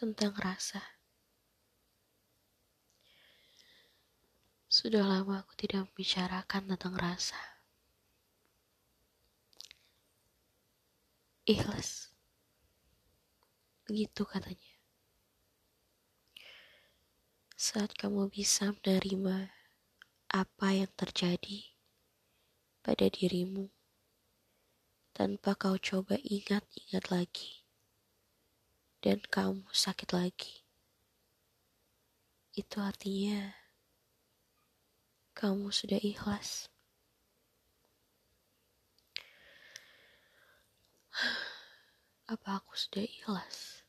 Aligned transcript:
tentang 0.00 0.32
rasa. 0.40 0.80
Sudah 4.64 5.04
lama 5.04 5.44
aku 5.44 5.52
tidak 5.60 5.92
membicarakan 5.92 6.72
tentang 6.72 6.96
rasa. 6.96 7.36
Ikhlas. 11.44 12.16
Begitu 13.84 14.24
katanya. 14.24 14.72
Saat 17.60 17.92
kamu 17.92 18.32
bisa 18.32 18.72
menerima 18.72 19.52
apa 20.32 20.68
yang 20.72 20.88
terjadi 20.96 21.76
pada 22.80 23.04
dirimu 23.12 23.68
tanpa 25.12 25.52
kau 25.60 25.76
coba 25.76 26.16
ingat-ingat 26.24 27.12
lagi 27.12 27.59
dan 29.00 29.20
kamu 29.32 29.64
sakit 29.72 30.12
lagi. 30.12 30.60
Itu 32.52 32.84
artinya 32.84 33.56
kamu 35.32 35.72
sudah 35.72 35.96
ikhlas. 35.96 36.68
Apa 42.32 42.60
aku 42.60 42.76
sudah 42.76 43.00
ikhlas? 43.00 43.80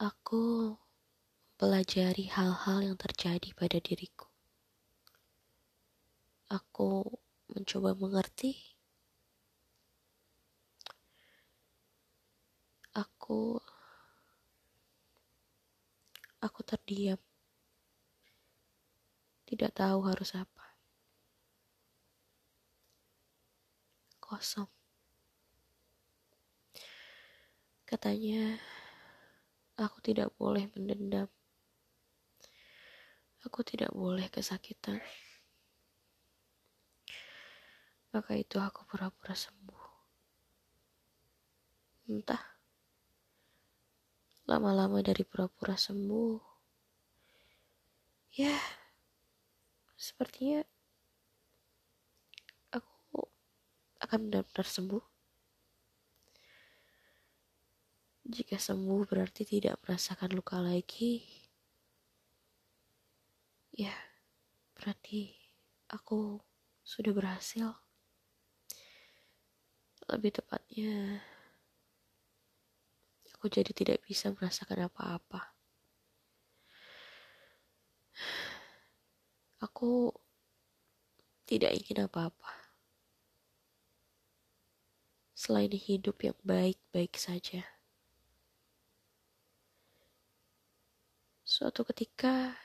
Aku 0.00 0.74
pelajari 1.60 2.26
hal-hal 2.32 2.82
yang 2.82 2.96
terjadi 2.96 3.52
pada 3.52 3.78
diriku. 3.78 4.26
Aku 6.50 7.04
mencoba 7.52 7.94
mengerti 7.94 8.69
aku 13.30 13.62
aku 16.42 16.60
terdiam. 16.66 17.20
Tidak 19.46 19.70
tahu 19.70 20.02
harus 20.02 20.34
apa. 20.34 20.74
Kosong. 24.18 24.66
Katanya 27.86 28.58
aku 29.78 30.02
tidak 30.02 30.34
boleh 30.34 30.66
mendendam. 30.74 31.30
Aku 33.46 33.62
tidak 33.62 33.94
boleh 33.94 34.26
kesakitan. 34.26 34.98
Maka 38.10 38.34
itu 38.34 38.58
aku 38.58 38.82
pura-pura 38.90 39.38
sembuh. 39.38 39.86
Entah 42.10 42.59
lama-lama 44.50 44.98
dari 44.98 45.22
pura-pura 45.22 45.78
sembuh. 45.78 46.42
Ya, 48.34 48.58
sepertinya 49.94 50.66
aku 52.74 53.30
akan 54.02 54.18
benar-benar 54.26 54.66
sembuh. 54.66 55.04
Jika 58.26 58.58
sembuh 58.58 59.06
berarti 59.06 59.46
tidak 59.46 59.78
merasakan 59.86 60.34
luka 60.34 60.58
lagi. 60.58 61.22
Ya, 63.70 63.94
berarti 64.74 65.30
aku 65.94 66.42
sudah 66.82 67.14
berhasil. 67.14 67.70
Lebih 70.10 70.42
tepatnya, 70.42 71.22
aku 73.40 73.48
jadi 73.48 73.72
tidak 73.72 74.04
bisa 74.04 74.28
merasakan 74.36 74.92
apa-apa. 74.92 75.56
Aku 79.64 80.12
tidak 81.48 81.72
ingin 81.72 82.04
apa-apa. 82.04 82.52
Selain 85.32 85.72
hidup 85.72 86.20
yang 86.20 86.36
baik-baik 86.44 87.16
saja. 87.16 87.64
Suatu 91.40 91.80
ketika, 91.88 92.60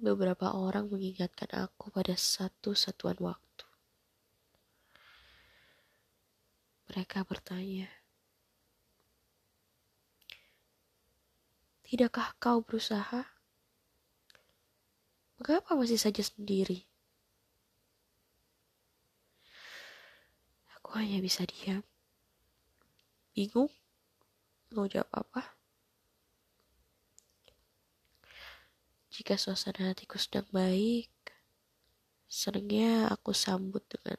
beberapa 0.00 0.56
orang 0.56 0.88
mengingatkan 0.88 1.52
aku 1.52 1.92
pada 1.92 2.16
satu 2.16 2.72
satuan 2.72 3.20
waktu. 3.20 3.68
Mereka 6.88 7.28
bertanya, 7.28 8.01
Tidakkah 11.92 12.32
kau 12.40 12.64
berusaha? 12.64 13.20
Mengapa 15.36 15.76
masih 15.76 16.00
saja 16.00 16.24
sendiri? 16.24 16.88
Aku 20.80 20.96
hanya 20.96 21.20
bisa 21.20 21.44
diam. 21.44 21.84
Bingung? 23.36 23.68
Mau 24.72 24.88
jawab 24.88 25.12
apa? 25.12 25.52
Jika 29.12 29.36
suasana 29.36 29.92
hatiku 29.92 30.16
sedang 30.16 30.48
baik, 30.48 31.12
seringnya 32.24 33.12
aku 33.12 33.36
sambut 33.36 33.84
dengan 33.92 34.16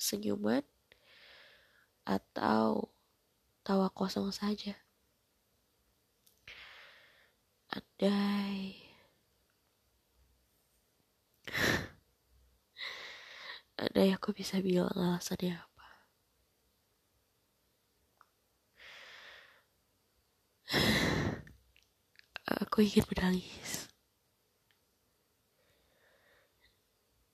senyuman 0.00 0.64
atau 2.08 2.88
tawa 3.60 3.92
kosong 3.92 4.32
saja. 4.32 4.87
Andai 7.98 8.78
Andai 13.74 14.10
aku 14.16 14.30
bisa 14.30 14.62
bilang 14.62 14.86
alasannya 14.94 15.58
apa? 15.58 15.88
Aku 22.62 22.86
ingin 22.86 23.02
menangis. 23.10 23.90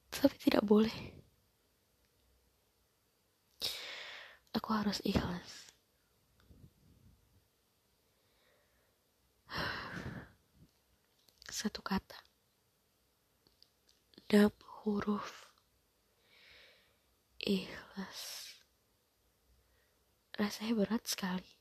Tapi 0.09 0.37
tidak 0.41 0.65
boleh. 0.65 0.97
Aku 4.57 4.73
harus 4.73 5.05
ikhlas 5.05 5.74
satu 11.65 11.81
kata. 11.81 12.21
Enam 14.29 14.53
huruf. 14.85 15.49
Ikhlas. 17.41 18.53
Rasanya 20.37 20.77
berat 20.77 21.09
sekali. 21.09 21.57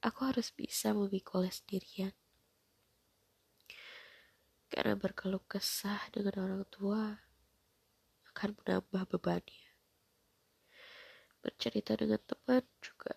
Aku 0.00 0.24
harus 0.24 0.48
bisa 0.48 0.96
memikul 0.96 1.44
sendirian. 1.44 2.16
Karena 4.72 4.96
berkeluh 4.96 5.44
kesah 5.44 6.00
dengan 6.08 6.40
orang 6.40 6.64
tua 6.72 7.20
akan 8.32 8.56
menambah 8.64 9.12
bebannya. 9.12 9.68
Bercerita 11.44 12.00
dengan 12.00 12.24
teman 12.24 12.64
juga. 12.80 13.12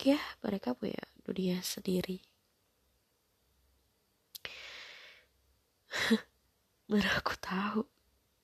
Ya, 0.00 0.16
mereka 0.40 0.72
punya 0.72 1.04
dunia 1.20 1.60
sendiri. 1.60 2.31
Mana 6.92 7.08
aku 7.16 7.32
tahu 7.40 7.88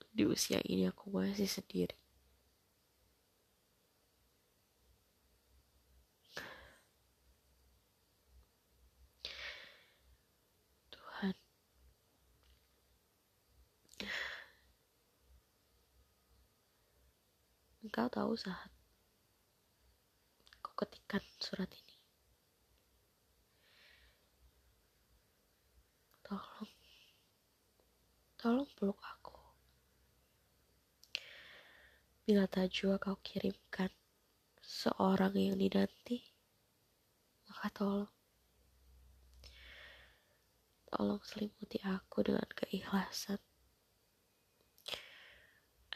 di 0.08 0.24
usia 0.24 0.56
ini 0.64 0.88
aku 0.88 1.12
masih 1.12 1.44
sendiri. 1.44 1.92
Tuhan. 10.88 11.36
Engkau 17.84 18.08
tahu 18.08 18.32
saat 18.32 18.72
kau 20.64 20.72
ketikkan 20.72 21.20
surat 21.36 21.68
ini. 21.68 21.96
Tolong 26.24 26.78
Tolong 28.38 28.70
peluk 28.78 29.02
aku. 29.02 29.34
Bila 32.28 32.44
tajwa 32.44 33.00
kau 33.00 33.16
kirimkan 33.24 33.88
seorang 34.60 35.32
yang 35.32 35.56
dinanti, 35.56 36.28
maka 37.48 37.72
tolong. 37.72 38.12
Tolong 40.92 41.24
selimuti 41.24 41.80
aku 41.80 42.20
dengan 42.28 42.44
keikhlasan. 42.52 43.40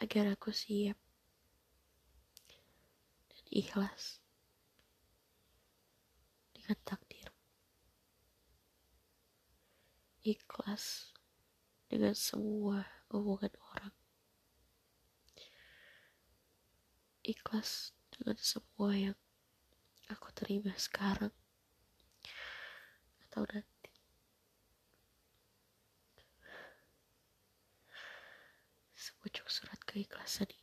Agar 0.00 0.32
aku 0.32 0.56
siap 0.56 0.96
ikhlas 3.52 4.24
dengan 6.56 6.80
takdir 6.88 7.28
ikhlas 10.24 11.12
dengan 11.92 12.16
semua 12.16 12.88
omongan 13.12 13.52
orang 13.68 14.01
ikhlas 17.22 17.94
dengan 18.10 18.36
semua 18.38 18.92
yang 18.94 19.18
aku 20.10 20.28
terima 20.34 20.74
sekarang. 20.78 21.32
Atau 23.26 23.46
nanti. 23.48 23.90
Sepucuk 28.92 29.50
surat 29.50 29.80
keikhlasan 29.82 30.46
ini 30.50 30.61